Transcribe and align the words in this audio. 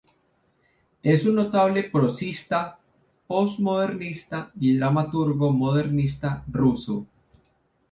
Es 1.03 1.25
un 1.31 1.35
notable 1.39 1.83
prosista 1.83 2.79
post-modernista 3.27 4.51
y 4.59 4.75
dramaturgo 4.75 5.51
modernista 5.51 6.43
ruso. 6.51 7.05